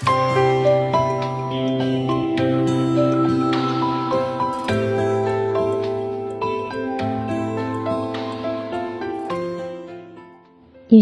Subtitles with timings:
[0.00, 0.12] 用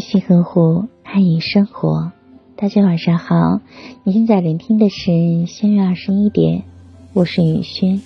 [0.01, 2.13] 心呵护，爱与生活。
[2.57, 3.61] 大家晚上好，
[4.03, 6.65] 你现在聆听的是三月二十一点，
[7.13, 8.01] 我是雨轩。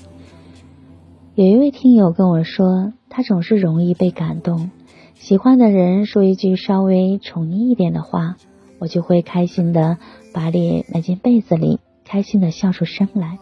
[1.36, 4.72] 有一位听友跟我说，他总是容易被感动，
[5.14, 8.36] 喜欢的人说一句稍微宠溺一点的话，
[8.80, 9.98] 我就会开心的
[10.32, 13.38] 把脸埋进被子里，开心的笑出声来。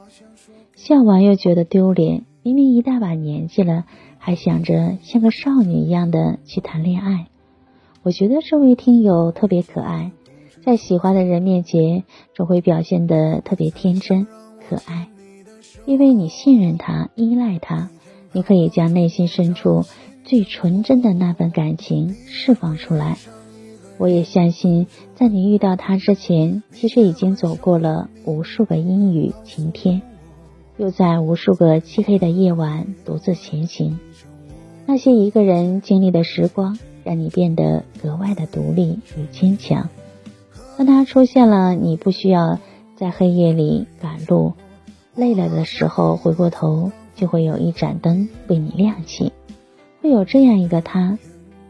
[0.74, 3.84] 笑完又觉得丢脸，明明一大把年纪了，
[4.18, 7.28] 还想着像个少女一样的去谈恋爱。
[8.02, 10.12] 我觉得这位听友特别可爱，
[10.64, 14.26] 在喜欢的人面前总会表现得特别天真
[14.68, 15.08] 可爱，
[15.86, 17.90] 因为你信任他，依赖他，
[18.32, 19.84] 你可以将内心深处
[20.24, 23.18] 最纯真的那份感情释放出来。
[23.98, 30.00] 我也相信，在你遇到他之前，其实已经走过了无数个阴雨晴天，
[30.78, 33.98] 又在无数个漆黑的夜晚独自前行。
[34.86, 36.78] 那些一个人经历的时光。
[37.04, 39.88] 让你变得格外的独立与坚强。
[40.76, 42.58] 当他出现了，你不需要
[42.96, 44.52] 在黑夜里赶路，
[45.14, 49.32] 累了的时候回过头，就会有一盏灯为你亮起。
[50.02, 51.18] 会有这样一个他，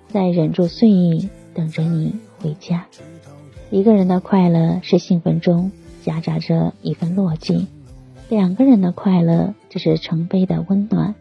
[0.09, 1.29] 在忍住睡意
[1.59, 2.87] 等着你回家。
[3.71, 5.73] 一个人的快乐是兴奋中
[6.05, 7.67] 夹杂着一份落寂，
[8.29, 11.17] 两个人的快乐只是成杯的温暖。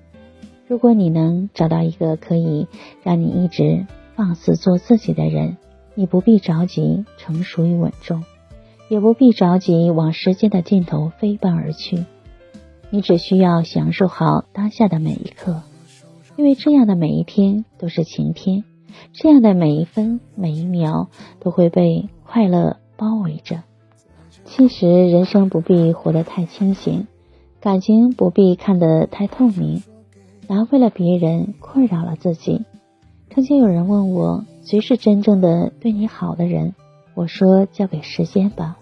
[0.67, 2.67] 如果你能找到一个可以
[3.03, 3.87] 让你一直。
[4.15, 5.57] 放肆做自己的人，
[5.93, 8.23] 你不必着急成熟与稳重，
[8.89, 12.03] 也不必着急往时间的尽头飞奔而去。
[12.89, 15.61] 你只需要享受好当下的每一刻，
[16.35, 18.63] 因为这样的每一天都是晴天，
[19.13, 23.63] 这样的每一分每一秒都会被快乐包围着。
[24.45, 27.07] 其实人生不必活得太清醒，
[27.59, 29.83] 感情不必看得太透明，
[30.47, 32.65] 拿为了别人困扰了自己。
[33.29, 36.73] 曾经有人问我，谁是真正的对你好的人？
[37.13, 38.77] 我说，交给时间吧。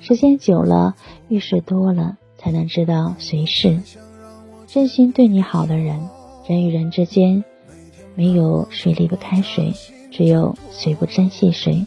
[0.00, 0.94] 时间久了，
[1.28, 3.80] 遇事多了，才能知道谁是
[4.66, 6.00] 真心对你好的人。
[6.46, 7.44] 人与人之间，
[8.14, 9.72] 没有谁离不开谁，
[10.10, 11.86] 只有谁不珍惜谁。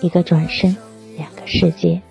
[0.00, 0.76] 一个转身，
[1.16, 2.02] 两个世界。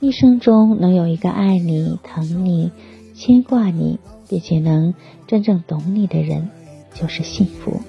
[0.00, 2.70] 一生中能有一个爱你、疼你、
[3.14, 4.94] 牵挂你，并且能
[5.26, 6.50] 真正懂你的人，
[6.92, 7.80] 就是幸福。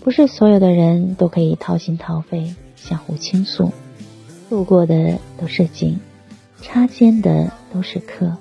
[0.00, 3.72] 不是所有的人都可以掏心掏肺相互倾诉，
[4.50, 5.98] 路过的都是景，
[6.60, 8.36] 擦肩的都是客。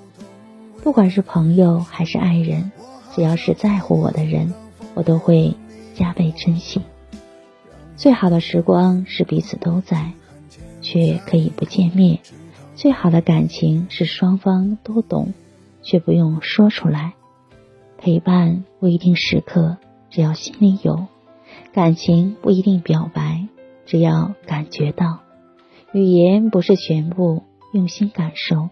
[0.84, 2.72] 不管是朋友还是爱人，
[3.16, 4.54] 只要是在乎我的人，
[4.96, 5.54] 我都会
[6.02, 6.82] 加倍珍惜。
[7.96, 10.14] 最好的时光是彼此都在，
[10.82, 12.18] 却可以不见面；
[12.74, 15.36] 最好的感情是双方都懂，
[15.84, 17.14] 却不用说出来。
[18.00, 19.78] 陪伴不一定时刻，
[20.10, 21.06] 只要心里有。
[21.72, 23.48] 感情不一定表白，
[23.86, 25.20] 只要感觉到。
[25.94, 28.70] 语言不是全部，用心感受；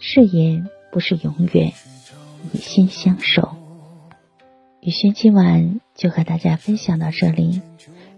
[0.00, 1.72] 誓言不是永远，
[2.52, 3.54] 以心相守。
[4.84, 7.62] 雨轩今晚就和大家分享到这里。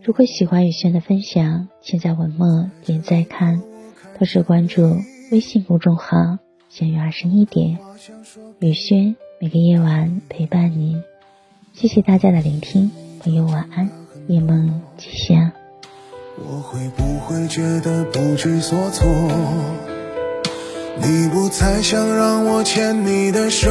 [0.02, 3.62] 如果喜欢雨轩的分享，请在文末点赞看，
[4.18, 4.96] 同时关注
[5.30, 6.38] 微信公众号
[6.68, 7.78] “相约二十一点”。
[8.58, 11.00] 雨轩每个夜晚陪伴你，
[11.72, 12.90] 谢谢大家的聆听，
[13.20, 13.88] 朋友晚安。
[14.26, 15.52] 夜梦吉祥。
[16.36, 19.06] 我会不会觉得不知所措？
[21.00, 23.70] 你不再想让我牵你的手，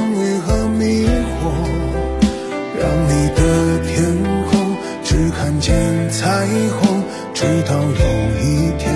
[7.41, 7.87] 直到有
[8.39, 8.93] 一天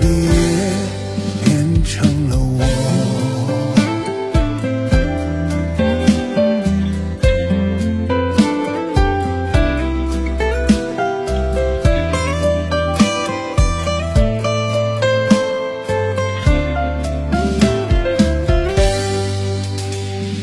[0.00, 0.30] 你也
[1.44, 2.62] 变成了我。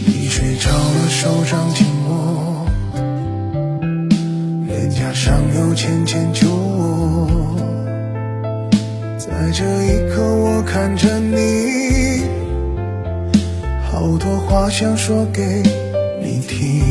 [0.05, 1.98] 你睡着了手掌紧
[5.29, 7.27] 上有浅浅酒窝，
[9.19, 12.23] 在这一刻，我看着你，
[13.91, 15.61] 好多话想说给
[16.23, 16.81] 你听。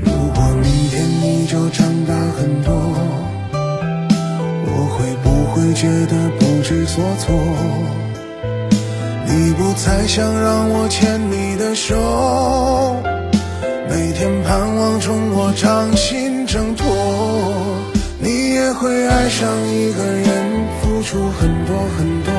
[0.00, 2.74] 如果明天你就长大很多，
[4.66, 7.32] 我会不会觉得不知所措？
[9.24, 12.96] 你不再想让我牵你的手，
[13.88, 16.86] 每天盼望从我掌心挣脱。
[18.20, 22.30] 你也会爱上一个人，付出很多很多。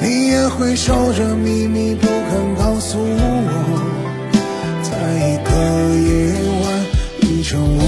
[0.00, 3.12] 你也会守着秘密不肯告诉我，
[4.82, 5.50] 在一个
[6.00, 6.32] 夜
[6.62, 6.64] 晚，
[7.20, 7.82] 倚着我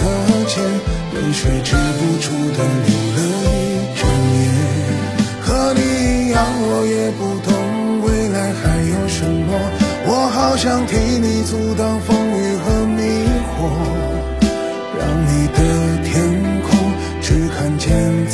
[0.00, 0.02] 的
[0.48, 0.64] 肩，
[1.14, 2.18] 泪水止不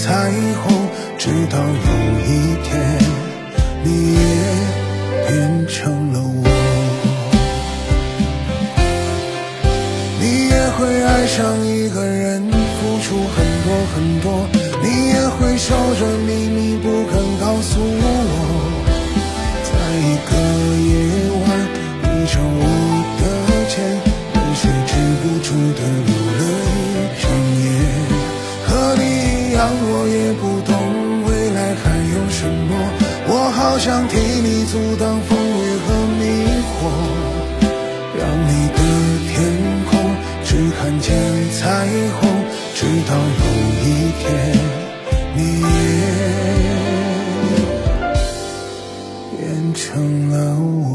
[0.06, 0.30] 彩
[0.62, 0.88] 虹，
[1.18, 1.64] 直到有
[2.24, 2.70] 一天，
[3.82, 4.20] 你也
[5.26, 6.46] 变成了我。
[10.20, 11.75] 你也会爱上一
[33.86, 36.24] 想替你阻挡风雨和迷
[36.66, 36.74] 惑
[38.18, 38.78] 让你的
[39.28, 39.32] 天
[39.88, 39.94] 空
[40.42, 41.14] 只看见
[41.52, 41.86] 彩
[42.18, 42.20] 虹
[42.74, 43.44] 直到有
[43.84, 43.86] 一
[44.18, 44.24] 天
[45.36, 45.66] 你也
[49.38, 50.85] 变成了我。